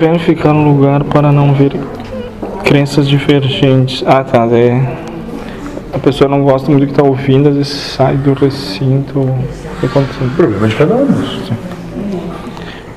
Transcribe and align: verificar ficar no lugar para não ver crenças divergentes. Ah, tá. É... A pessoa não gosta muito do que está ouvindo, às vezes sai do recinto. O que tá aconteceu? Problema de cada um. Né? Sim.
verificar 0.00 0.18
ficar 0.18 0.52
no 0.54 0.72
lugar 0.72 1.04
para 1.04 1.30
não 1.30 1.52
ver 1.52 1.78
crenças 2.64 3.06
divergentes. 3.06 4.02
Ah, 4.06 4.24
tá. 4.24 4.46
É... 4.50 4.80
A 5.92 5.98
pessoa 5.98 6.30
não 6.30 6.42
gosta 6.42 6.70
muito 6.70 6.82
do 6.82 6.86
que 6.86 6.92
está 6.92 7.02
ouvindo, 7.02 7.50
às 7.50 7.56
vezes 7.56 7.72
sai 7.72 8.16
do 8.16 8.32
recinto. 8.32 9.20
O 9.20 9.44
que 9.80 9.86
tá 9.86 9.86
aconteceu? 9.86 10.26
Problema 10.36 10.68
de 10.68 10.74
cada 10.74 10.94
um. 10.94 11.04
Né? 11.04 11.40
Sim. 11.46 11.54